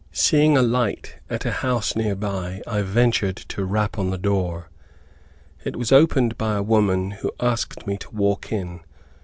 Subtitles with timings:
[0.11, 4.71] Seeing a light at a house near by, I ventured to rap on the door.
[5.63, 8.79] It was opened by a woman, who asked me to walk in.